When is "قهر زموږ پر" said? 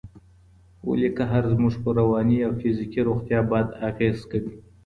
1.17-1.91